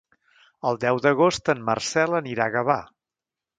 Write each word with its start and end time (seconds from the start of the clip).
El 0.69 0.79
deu 0.85 1.01
d'agost 1.03 1.53
en 1.55 1.63
Marcel 1.69 2.19
anirà 2.23 2.47
a 2.51 2.55
Gavà. 2.59 2.81